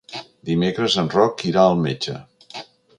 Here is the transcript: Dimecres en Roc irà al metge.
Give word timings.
Dimecres 0.49 0.97
en 1.03 1.13
Roc 1.17 1.47
irà 1.53 1.67
al 1.69 1.81
metge. 1.87 2.21